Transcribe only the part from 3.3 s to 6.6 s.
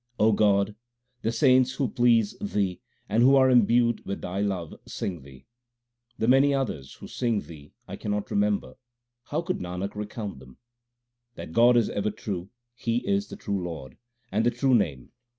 are imbued with Thy love sing Thee. The many